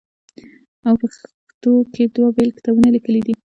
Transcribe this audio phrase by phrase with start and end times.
[0.87, 3.33] او پښتو کښې دوه بيل کتابونه ليکلي دي